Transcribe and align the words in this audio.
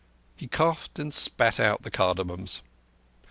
He 0.35 0.47
coughed 0.47 0.97
and 0.97 1.13
spat 1.13 1.59
out 1.59 1.83
the 1.83 1.91
cardamoms. 1.91 2.63